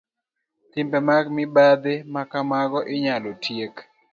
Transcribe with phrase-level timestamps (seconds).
[0.71, 3.75] Timbe mag mibadhi ma kamago inyalo tiek